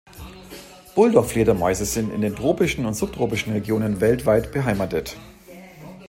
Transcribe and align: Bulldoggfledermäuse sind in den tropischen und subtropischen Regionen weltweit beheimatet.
Bulldoggfledermäuse 0.95 1.85
sind 1.85 2.11
in 2.11 2.21
den 2.21 2.35
tropischen 2.35 2.87
und 2.87 2.95
subtropischen 2.95 3.53
Regionen 3.53 4.01
weltweit 4.01 4.51
beheimatet. 4.51 5.15